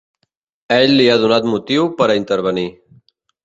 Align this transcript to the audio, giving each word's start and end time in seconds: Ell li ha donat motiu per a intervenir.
Ell 0.77 0.93
li 1.01 1.05
ha 1.11 1.19
donat 1.25 1.47
motiu 1.51 1.87
per 2.03 2.11
a 2.15 2.19
intervenir. 2.23 2.69